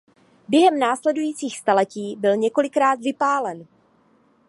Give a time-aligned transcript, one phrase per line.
[0.49, 3.65] Během následujících staletí byl několikrát vypálen.